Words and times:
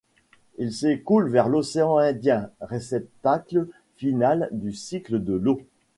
Il 0.57 0.73
s'écoule 0.73 1.29
vers 1.29 1.47
l'océan 1.47 1.99
Indien, 1.99 2.49
réceptacle 2.59 3.67
final 3.97 4.49
du 4.51 4.73
cycle 4.73 5.23
de 5.23 5.33
l'eau. 5.33 5.61